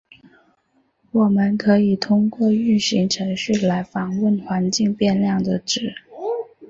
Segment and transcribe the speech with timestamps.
[1.11, 5.93] 我们可以通过运行程序来访问环境变量的值。